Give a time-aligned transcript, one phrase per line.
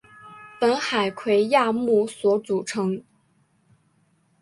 [0.59, 3.03] 本海葵亚目所组成。